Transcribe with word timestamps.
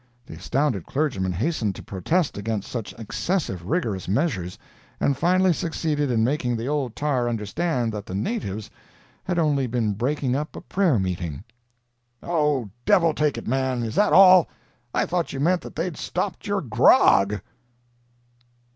The 0.25 0.33
astounded 0.33 0.87
clergyman 0.87 1.31
hastened 1.31 1.75
to 1.75 1.83
protest 1.83 2.35
against 2.35 2.71
such 2.71 2.91
excessive 2.97 3.67
rigorous 3.67 4.07
measures, 4.07 4.57
and 4.99 5.15
finally 5.15 5.53
succeeded 5.53 6.09
in 6.09 6.23
making 6.23 6.57
the 6.57 6.65
old 6.67 6.95
tar 6.95 7.29
understand 7.29 7.93
that 7.93 8.07
the 8.07 8.15
natives 8.15 8.71
had 9.23 9.37
only 9.37 9.67
been 9.67 9.93
breaking 9.93 10.35
up 10.35 10.55
a 10.55 10.61
prayer 10.61 10.97
meeting. 10.97 11.43
"Oh, 12.23 12.71
devil 12.83 13.13
take 13.13 13.37
it, 13.37 13.47
man, 13.47 13.83
is 13.83 13.93
that 13.93 14.11
all? 14.11 14.49
I 14.91 15.05
thought 15.05 15.33
you 15.33 15.39
meant 15.39 15.61
that 15.61 15.75
they'd 15.75 15.95
stopped 15.95 16.47
your 16.47 16.61
grog!" 16.61 17.39